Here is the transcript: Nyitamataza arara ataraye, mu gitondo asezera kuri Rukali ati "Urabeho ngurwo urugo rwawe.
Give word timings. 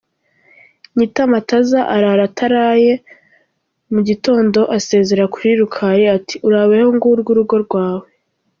Nyitamataza 0.95 1.79
arara 1.95 2.23
ataraye, 2.29 2.93
mu 3.93 3.99
gitondo 4.07 4.59
asezera 4.77 5.23
kuri 5.33 5.49
Rukali 5.59 6.03
ati 6.17 6.35
"Urabeho 6.47 6.87
ngurwo 6.95 7.29
urugo 7.33 7.55
rwawe. 7.65 8.07